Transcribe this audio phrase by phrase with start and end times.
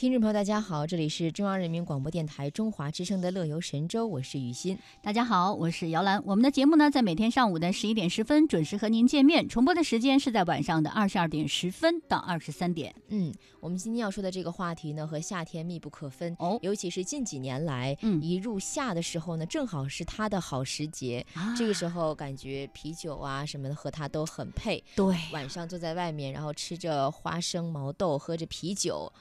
[0.00, 4.78] 听众朋友，大家好，这里是中央人民广播电台中华之声的《乐游神州》，我是雨欣。
[5.02, 6.24] 大家好，我是姚兰。
[6.24, 12.94] 我们的节目呢，在每天上午的十一点十分准时和您见面，重播的时间是在晚上的二十二点十分到二十三点。
[13.08, 21.22] 嗯，我们今天要说的这个话题呢，和夏天密不可分哦尤其是近几年来，嗯一入夏的时候呢，正好是它的好时节。
[21.34, 24.82] 啊这个时候感觉啤酒啊什么的和它都很配。
[24.96, 29.12] 对，晚上坐在外面，然后吃着花生毛豆，喝着啤酒，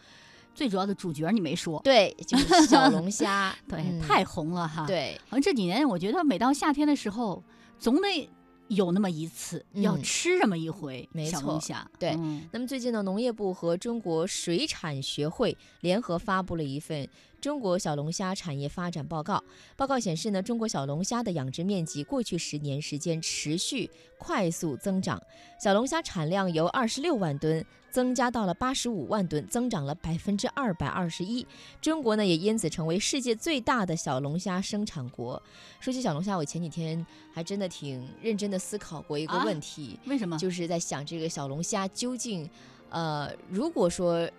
[0.59, 7.41] 最主要的主角你没说，对， 就是小龙虾， 对，嗯太红了哈。，对，好像这几年我觉得每到夏天的时候，
[7.77, 8.29] 总得
[8.67, 11.89] 有那么一次、嗯要吃这么一回没小龙错虾。
[11.97, 17.07] 对嗯那么最近呢，农业部和中国水产学会联合发布了一份
[17.39, 19.41] 中国小龙虾产业发展报告。
[19.77, 25.17] 报告显示呢，中国小龙虾的养殖面积过去十年时间持续快速增长，
[25.57, 31.45] 小龙虾产量由二十六万吨增加到了八十五万吨，增长了百分之二百二十一。
[31.81, 35.41] 中国呢，也因此成为世界最大的小龙虾生产国。
[35.79, 39.99] 说起小龙虾，我前几天还真的挺认真的思考过一个啊问题。
[40.05, 40.37] 为什么？
[40.37, 42.49] 就是在想这个小龙虾究竟，
[42.89, 44.29] 呃，如果说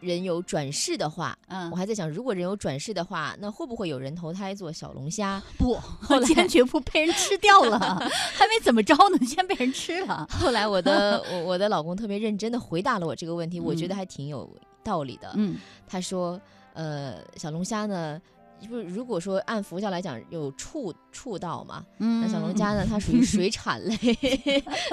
[0.00, 5.42] 人有转世的话，嗯我，还在想，如果人有转世的话，那会不会有人投胎做小龙虾？
[5.58, 7.78] 不，后来坚决不被人吃掉了，
[8.34, 10.26] 还没怎么着呢，先被人吃了。
[10.40, 14.48] 后来我的 我我的老公特别认真的回答了我这个问题，我觉得嗯还挺有
[14.84, 15.32] 道理的。
[15.36, 16.40] 嗯，他说，
[16.74, 18.20] 呃，小龙虾呢。
[18.68, 23.96] 不，如果说按佛教来讲有畜畜道嘛，嗯那小龙虾呢，它属于 水产类，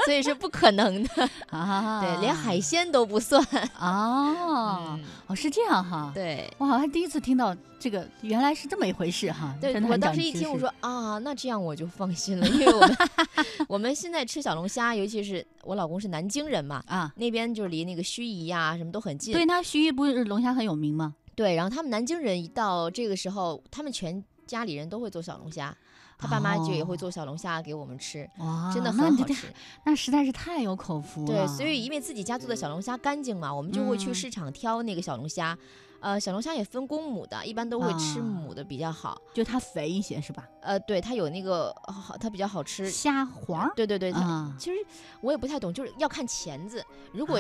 [0.05, 1.30] 所以是不可能的。
[1.50, 3.44] 啊，对，连海鲜都不算。
[3.80, 6.11] 哦，嗯哦是这样哈。
[6.14, 9.55] 对，我好像第一次听到这个，原来是这么一回事哈。
[9.59, 12.98] 对我当时一听，我说啊，那这样我就放心了，因为我们
[13.70, 19.33] 我们现在吃小龙虾，尤其是我老公是南京人嘛，啊，那边就是离那个盱眙呀、什么都很近。
[19.33, 21.16] 对，那盱眙不是龙虾很有名吗？
[21.36, 25.76] 对然后他们南京人一到这个时候，他们全家里人都会做小龙虾，
[26.17, 29.48] 他爸妈就也会哦做小龙虾给我们吃，哇，真的很好吃。
[29.86, 31.45] 那实在是太有口福了。
[31.45, 35.58] 对，所以因为自己家做的小龙虾干净嘛，我们就会去嗯市场挑那个小龙虾。
[36.03, 39.17] 呃，小龙虾也分公母的，一般都会吃啊母的比较好。
[39.33, 40.45] 就它肥一些是吧？
[40.61, 42.89] 呃，对，它有那个好，它比较好吃。
[42.91, 44.13] 虾黄对对对，
[44.59, 44.75] 其实
[45.21, 46.86] 我也不太懂，就是要看钳子。
[47.13, 47.39] 如果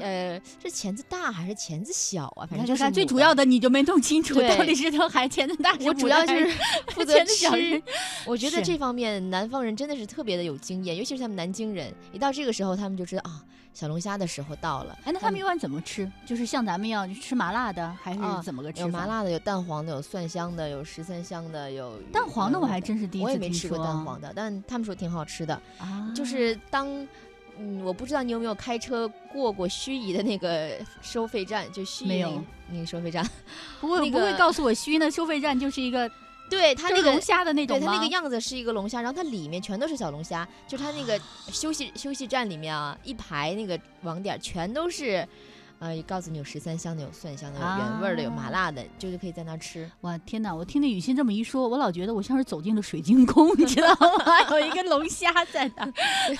[0.00, 2.46] 呃是钳子大还是钳子小啊？
[2.46, 6.46] 反正就是最主要的你就没弄清楚，对到底是条海钳子大，我主要就是
[6.90, 7.82] 负 责钳子小吃。
[8.26, 13.42] 我觉得这方面南方人真的是特别的有经验，尤其是他们南京人，一到这个时候，他们就知道啊，
[13.72, 14.96] 小龙虾的时候到了。
[15.04, 16.10] 哎，那他们一般怎么吃？
[16.26, 18.86] 就是像咱们一样吃麻辣的，还是啊怎么个吃法？
[18.86, 25.54] 有麻辣的，有蛋黄的，有蒜香的，有十三香的，有蛋黄的，我还呃真是第一次我也没吃过蛋黄的，但他们说挺好吃的。
[25.78, 26.86] 啊，就是当，
[27.56, 32.42] 嗯，我不知道你有没有开车过过盱眙的那个收费站，就盱眙那个
[32.72, 33.26] 那个收费站，
[33.80, 36.10] 不会那个不会告诉我盱眙的收费站就是一个
[36.50, 37.12] 对它那个。
[37.12, 45.26] 龙虾的那种它那个样子是一个龙虾，然后它里面全都是小龙虾，就它那个休息休息站里面啊，一排那个网点全都是，
[45.84, 49.90] 呃，告诉你有十三香的，有蒜香的，有原味儿的，有麻啊辣的，就是可以在那儿吃。
[50.00, 50.54] 哇天哪！
[50.54, 54.40] 我听那雨欣这么一说，我老觉得我像是走进了水晶宫，你知道吗？
[54.58, 55.92] 有一个龙虾在那儿。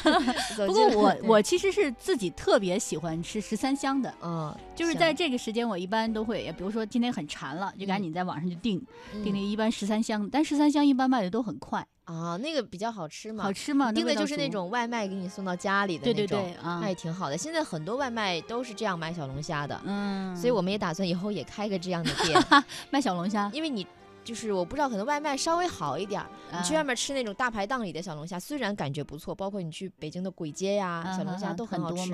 [0.66, 8.82] 不过我我其实是自己特别喜欢吃十三香的，嗯，就是在这个时间我一般都会，比如说今天很馋了，就赶紧在网上就订
[9.22, 13.92] 订那嗯个一般十三香，但十三香一般卖的都很快，啊，那个比较好吃嘛，好吃嘛？
[13.92, 17.36] 订的就是那种外卖给你送到家里的那种，对啊那，也挺好的。
[17.36, 23.86] 现在很多外卖都是这样卖小龙虾的，嗯，所以我们也打算以后也开个这样的店， 卖小龙虾，因为你。
[24.24, 26.26] 就是我不知道，可能外卖稍微好一点儿。
[26.50, 32.10] 你去啊外面吃那种大排档里的小龙虾，虽然感觉不错，包括你去北京的簋街呀、啊小龙虾哈哈很好吃，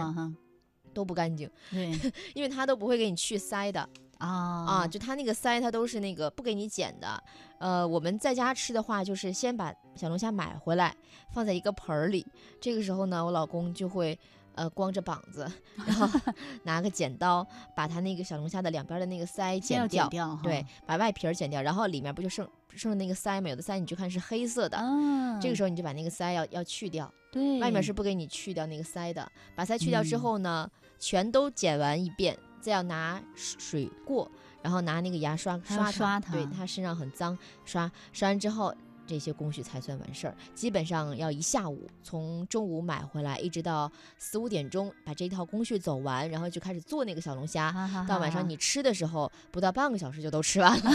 [0.93, 1.93] 都不干净，对
[2.34, 3.89] 因为它都不会给你去鳃的
[4.20, 7.22] 啊啊，就它那个鳃它都是那个不给你剪的。
[7.58, 10.94] 呃，我们在家吃的话，就是先把小龙虾买回来，
[11.32, 12.26] 放在一个盆儿里。
[12.60, 14.19] 这个时候呢，我老公就会
[14.54, 15.50] 呃光着膀子，
[15.86, 16.08] 然后
[16.64, 23.50] 拿个剪刀把它那个小龙虾的两边的那个鳃剪掉，对，把外皮儿剪掉，然后里面不就剩剩那个鳃吗？
[23.50, 24.78] 有的鳃你就看是黑色的。
[24.78, 29.31] 啊，这个时候你就把那个鳃要要去掉，对外面是不给你去掉那个鳃的。
[29.55, 34.31] 把鳃去掉之嗯后呢，全都剪完一遍，再要拿水过，
[34.62, 38.75] 然后拿那个牙刷刷它刷它对它它身上很脏，刷刷完之后。
[39.11, 40.37] 这些工序才算完事儿。
[40.55, 47.75] 基本上要一下午，从中午买回来，一直到四五点钟，把这一套工序走完，然后就开始做那个小龙虾。
[48.09, 50.91] 到晚上你吃的时候，不到半个小时就都吃完了。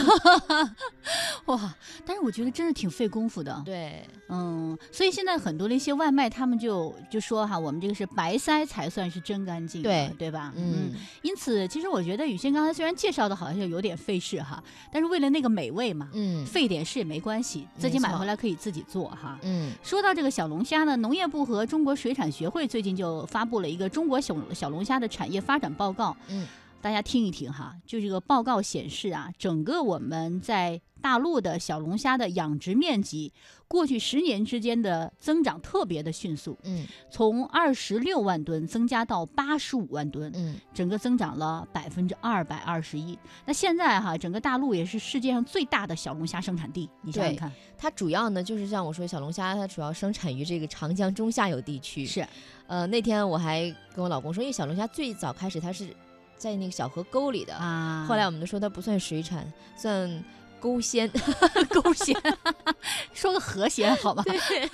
[1.47, 1.75] 哇！
[2.05, 3.61] 但是我觉得真是挺费功夫的。
[3.65, 10.53] 对，嗯，所以现在很多的一些外卖，他们就就说哈，我们这个是白塞才算是真干净，对对吧？
[10.55, 10.93] 嗯。
[11.21, 19.39] 因此，其实我觉得雨欣刚才虽然介绍的好像有点费事哈，但是为了那个美味嘛，嗯，费点事也没关系，自己买回来可以自己做哈。
[19.43, 19.71] 嗯。
[19.83, 26.15] 说到这个小龙虾呢，农业部和中国水产学会最近就发布了一个中国小小龙虾的产业发展报告。
[26.29, 26.47] 嗯。
[26.81, 33.31] 大家听一听哈，就这个报告显示啊，整个我们在大陆的小龙虾的养殖面积，
[33.67, 43.15] 过去十年之间的增长特别的迅速，嗯，从二十六万吨增加到八十五万吨，嗯，整个增长了百分之二百二十一。
[43.45, 52.25] 那现在哈，整个大陆也是世界上最大的小龙虾生产地，你想想看，它主要呢就是像我说，小龙虾它主要生产于这个长江中下游地区，是，
[52.65, 55.95] 呃，那天我还跟我老公说，因为小龙虾最早开始它是。
[56.37, 60.23] 在那个小河沟里的啊，后来我们都说它不算水产，算
[60.65, 61.07] 沟鲜，
[61.69, 62.19] 沟鲜，
[63.13, 64.23] 说个河鲜好吧？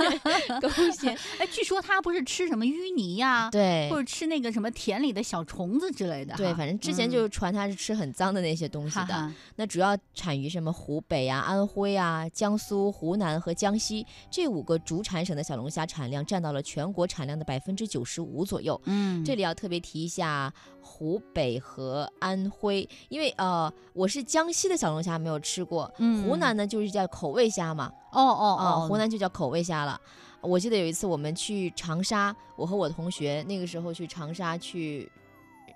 [0.61, 1.13] 勾仙。
[1.37, 6.33] 哎，据说它不是吃什么淤泥呀， 对，或者吃那个什么田里的小虫子之类的。
[6.37, 9.29] 对，反正之前就传它是吃很脏的那些东西的。
[9.57, 18.79] 那主要产于什么湖北啊、安徽啊、江苏、湖南和江西这五个主产省的小龙虾产量占到了全国产量的百分之九十五左右。
[18.85, 20.53] 嗯，这里要特别提一下。
[20.81, 25.91] 湖北和安徽，因为呃，我是江西的小龙虾没有吃过，
[26.25, 27.91] 湖南呢就是叫口味虾嘛。
[28.11, 29.99] 哦哦哦，湖南就叫口味虾了。
[30.41, 35.09] 我记得有一次我们去长沙，我和我同学那个时候去长沙去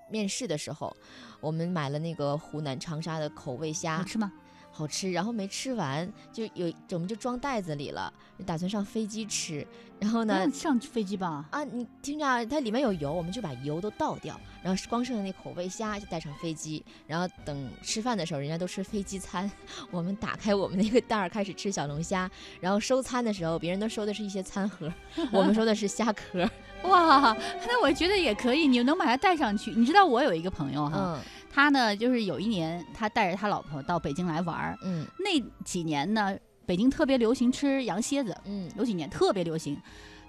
[0.09, 0.95] 面试的时候，
[1.39, 4.31] 我们买了那个湖南长沙的口味虾，好吃吗？
[4.77, 8.11] 好吃，然后没吃完，就有我们就装袋子里了，
[8.45, 9.65] 打算上飞机吃。
[10.01, 11.45] 然后呢，上飞机吧？
[11.49, 16.83] 啊，你听着，它里面有油，我们就把油都倒掉，然后光剩下那口味虾就带上飞机。
[17.07, 19.49] 然后等吃饭的时候，人家都吃飞机餐，
[19.91, 22.29] 我们打开我们那个袋儿开始吃小龙虾。
[22.59, 24.91] 然后收餐的时候，别人都收的是一些餐盒，
[25.31, 26.45] 我们收的是虾壳。
[26.87, 27.35] 哇，
[27.67, 29.71] 那我觉得也可以，你能把它带上去。
[29.71, 31.19] 你知道我有一个朋友哈。
[31.51, 34.77] 他呢，就是有一年，他带着他老婆到北京来玩儿。
[34.83, 38.35] 嗯，那几年呢，北京特别流行吃羊蝎子。
[38.43, 39.77] 嗯，有几年特别流行。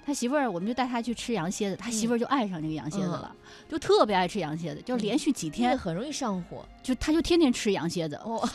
[0.04, 3.34] 他媳妇儿，我们就带他去吃羊蝎子，他媳妇儿就爱上这个羊蝎子了，
[3.68, 8.14] 就特别爱吃羊蝎子，就连续几天很容易上火，就他就天天吃羊蝎子。
[8.24, 8.48] 哦，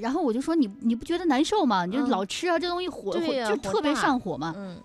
[0.00, 1.84] 然后我就说你你不觉得难受吗？
[1.84, 4.54] 你就老吃啊，这东西火火就特别上火嘛。
[4.56, 4.80] 嗯，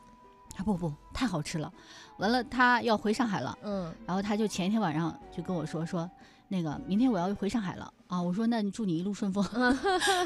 [0.59, 1.71] 他不不太好吃了。
[2.17, 3.57] 完了，他要回上海了。
[3.63, 6.09] 嗯，然后他就前一天晚上就跟我说说。
[6.51, 8.19] 那个明天我要回上海了啊！
[8.19, 9.43] 我说那你祝你一路顺风。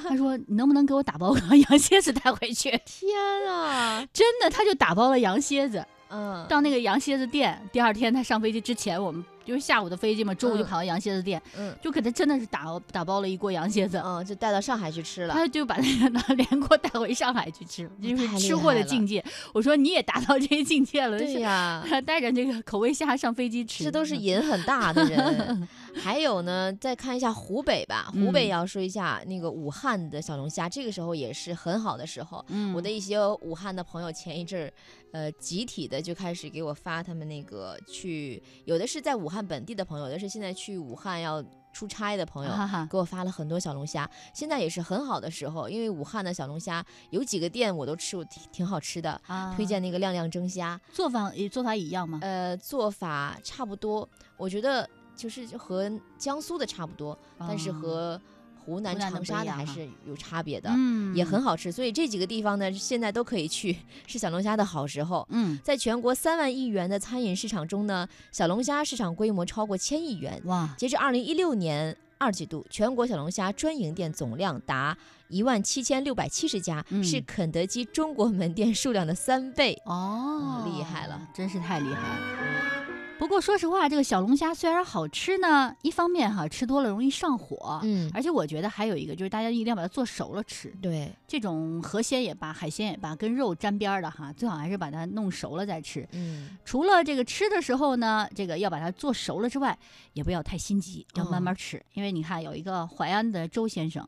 [0.07, 2.71] 他说你能不能给我打包个羊蝎子带回去？
[2.85, 3.13] 天
[3.45, 5.85] 啊，真的，他就打包了羊蝎子。
[6.07, 15.33] 嗯，到那个羊蝎子店，第二天他上飞机之前，我们就是下午的飞机嘛，中午就跑到羊蝎子店，嗯，就给他真的是打打包了一锅羊蝎子，嗯，就带到上海去吃了。
[15.33, 19.23] 他就把那个拿连锅带回上海去吃，就是吃货的境界。
[19.53, 25.67] 我说你也达到这些境界了，对呀， 带着这个口味虾上飞机吃，这都是瘾很大的人。
[25.95, 32.43] 还有呢，再看一下湖北吧，湖北也要说一下那个武汉的小龙虾，这个时候也是很好的时候。
[32.49, 34.73] 嗯，我的一些武汉的朋友前一阵儿，
[35.11, 42.51] 呃，集体的就开始给我发他们那个去，有的是在武汉本地的朋友，有的是现在去武汉要出差的朋友，
[42.89, 44.09] 给我发了很多小龙虾。
[44.33, 49.21] 现在也是很好的时候，因为武汉的小龙虾有几个店我都吃过，挺挺好吃的。
[49.27, 52.19] 啊，推荐那个亮亮蒸虾，做法做法一样吗？
[52.21, 54.89] 呃，做法差不多，我觉得。
[55.23, 58.19] 就是和江苏的差不多，但是和
[58.65, 61.71] 湖南长沙的还是有差别的，嗯也很好吃。
[61.71, 65.25] 所以这几个地方呢，现在都可以去，是小龙虾的好时候。
[65.29, 70.41] 嗯，在全国三万亿元的餐饮市场中呢，小龙虾市场规模超过千亿元。
[70.43, 70.75] 哇！
[70.77, 74.97] 截至二零一六年二季度，全国小龙虾专营店总量达
[75.29, 79.81] 一万七千六百七十家，是肯德基中国门店数量的三倍。
[79.85, 82.82] 哦，厉害了，真是太厉害了。
[83.19, 90.69] 不过说实话，这个小龙虾虽然好吃呢，一方面哈吃多了容易上火，嗯，而且我觉得还有一个就是大家一定要把它做熟了吃。
[90.81, 96.05] 对，这种河鲜也罢，海鲜也罢，跟肉沾边的哈，最好还是把它弄熟了再吃。
[96.11, 99.77] 嗯，除了这个吃的时候呢，这个要把它做熟了之外，
[100.11, 101.81] 也不要太心急，要慢慢吃。
[101.93, 104.05] 因为你看有一个淮安的周先生，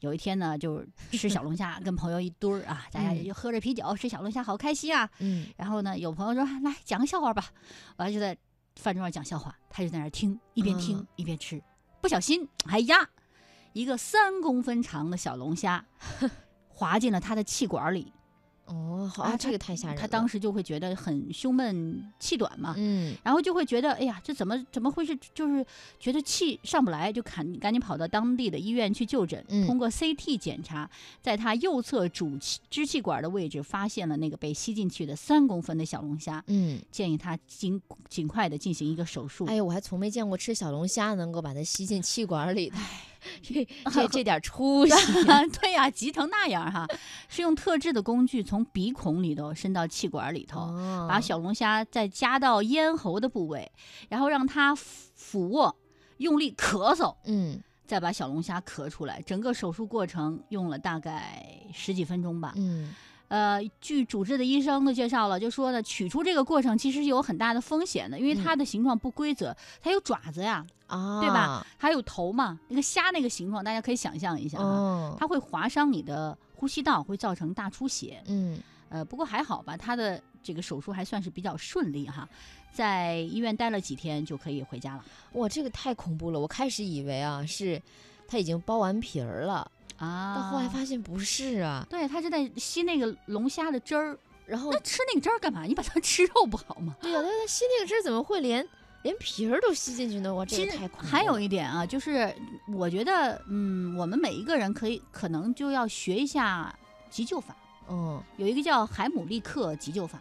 [0.00, 5.08] 有一天呢就吃小龙虾， 跟朋友一堆儿啊，大家就喝着啤酒吃小龙虾，好开心啊。
[5.20, 7.46] 嗯，然后呢有朋友说来讲个笑话吧，
[7.96, 8.36] 完了就在。
[8.78, 11.60] 饭桌上讲笑话，他就在那儿听，一边听一边吃，
[12.00, 13.10] 不小心， 哎呀，
[13.72, 15.84] 一个三公分长的小龙虾
[16.68, 18.12] 滑进了他的气管里，
[18.68, 20.00] 哦，好啊啊，这个太吓人了。
[20.00, 25.18] 他当时就会觉得很胸闷气短嘛，嗯然后就会觉得，哎呀，这怎么怎么会是？
[25.34, 25.64] 就是
[25.98, 29.44] 觉得气上不来，就赶赶紧跑到当地的医院去就诊。
[29.48, 30.88] 嗯通过 CT 检查，
[31.20, 39.46] 在他右侧主气支气管的位置发现了那个被吸进去的三公分的小龙虾，嗯，建议他尽尽快的进行一个手术。
[39.46, 42.76] 哎呀，我还从没见过吃小龙虾能够把它吸进气管里的，
[43.42, 44.92] 这这这 点出息。
[45.60, 46.86] 对呀、急成那样哈，
[47.28, 53.70] 是用特制的工具从鼻孔里头伸到气管里头，哦把小龙虾再夹到咽喉的部位，
[54.08, 55.76] 然后让它俯俯卧，
[56.18, 59.20] 用力咳嗽，嗯再把小龙虾咳出来。
[59.22, 62.52] 整个手术过程用了大概十几分钟吧。
[62.56, 62.94] 嗯
[63.28, 71.66] 呃，据主治的医生的介绍了，就说呢，取出这个过程其实有很大的风险的，因为嗯它的形状不规则，它有爪子呀，啊，对吧？
[71.76, 78.22] 还有头嘛，那个虾那个形状，大家可以想象一下啊，哦，它会划伤你的呼吸道，会造成大出血。
[78.26, 78.58] 嗯
[78.90, 82.26] 呃，不过还好吧，他的这个手术还算是比较顺利哈，
[82.72, 85.04] 在医院待了几天就可以回家了
[85.34, 86.40] 哇，这个太恐怖了！
[86.40, 87.78] 我开始以为啊是
[88.28, 91.84] 他已经剥完皮儿了，啊到后来发现不是啊。
[91.88, 94.16] 对他是在吸那个龙虾的汁儿，
[94.46, 95.64] 然后那吃那个汁儿干嘛？
[95.64, 96.94] 你把它吃肉不好吗？
[97.00, 98.64] 对呀、他他吸那个汁儿怎么会连
[99.02, 100.34] 连皮儿都吸进去呢？
[100.34, 101.10] 我，这个太恐怖了。
[101.10, 102.32] 还有一点啊，就是
[102.74, 106.76] 我觉得，嗯，我们每一个人可以可能就要学一下
[107.08, 107.56] 急救法，
[107.88, 110.20] 嗯，有一个叫海姆立克急救法，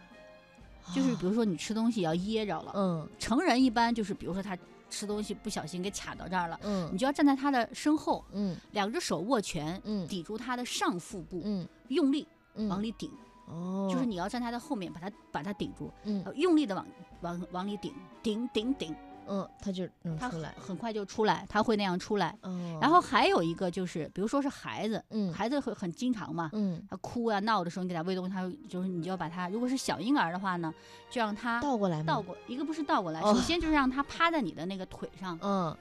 [0.95, 4.57] 就是比啊如说你吃东西要噎着了，嗯成人一般就是比如说他
[4.89, 8.55] 吃东西不小心给卡到这儿了，你嗯就要站在他的身后，嗯。
[8.71, 10.07] 两只手握拳，嗯。
[10.07, 11.67] 抵住他的上腹部，嗯。
[11.89, 13.11] 用力嗯，往里顶，
[13.47, 16.23] 哦，就是你要站他的后面，把他把他顶住，嗯。
[16.25, 16.85] 呃用力的往
[17.21, 18.95] 往往里顶，顶顶顶，
[19.27, 20.53] 嗯，他就能他出来。
[20.59, 22.37] 很快就出来，他会那样出来。
[22.43, 30.73] 嗯，然后还有一个就是，比如说是孩子，嗯孩子会很经常嘛，嗯他哭啊闹的时候，你给他喂东西，他就是你就要把他，如果是小婴儿的话呢，
[31.09, 32.01] 就让他倒过来？
[32.03, 35.75] 倒过，一个不是倒过来，哦首先就是让他趴在你的那个腿上，嗯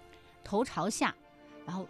[0.45, 1.15] 头朝下，
[1.65, 1.87] 然后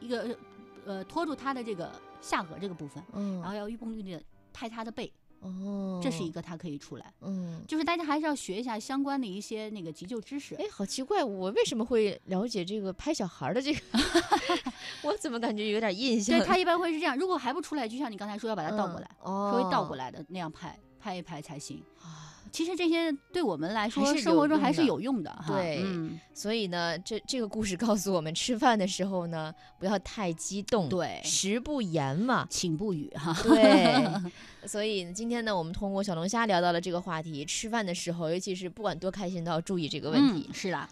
[0.00, 0.36] 一个
[0.84, 5.12] 呃托住他的这个下颌这个部分，嗯，然后要用力的拍他的背，
[5.44, 7.12] 哦，这是一个他可以出来。
[7.20, 7.62] 嗯。
[7.68, 10.54] 就是大家还是要学一下相关的一些那个急救知识。
[10.56, 13.80] 哎，好奇怪，我为什么会了解这个拍小孩儿的这个？
[15.02, 16.38] 我怎么感觉有点印象？
[16.38, 21.82] 对他一般会是这样，如果还不出来，就像你刚才说要把它倒过来，哦，稍微倒过来的那样拍，拍一拍才行。
[22.00, 22.33] 啊。
[22.54, 25.46] 其实这些对我们来说，生活中还是有用的哈。
[25.48, 32.46] 对嗯，所以呢，这这个故事告诉我们，吃饭的时候呢，不要太激动，对食不言嘛。
[32.48, 33.36] 请不语哈。
[33.42, 34.06] 对，
[34.68, 40.46] 所以今天呢，我们通过小龙虾聊到了这个话题，吃饭的时候，尤其是不管多开心，都要注意这个问题。
[40.48, 40.88] 嗯是啦。